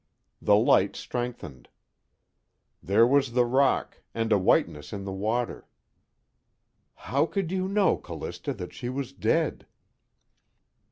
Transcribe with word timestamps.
The 0.41 0.55
light 0.55 0.95
strengthened; 0.95 1.69
there 2.81 3.05
was 3.05 3.33
the 3.33 3.45
rock, 3.45 4.01
and 4.15 4.31
a 4.33 4.37
whiteness 4.39 4.91
in 4.91 5.03
the 5.03 5.11
water. 5.11 5.67
_How 7.01 7.29
could 7.29 7.51
you 7.51 7.67
know, 7.67 7.97
Callista, 7.97 8.51
that 8.55 8.73
she 8.73 8.89
was 8.89 9.13
dead? 9.13 9.67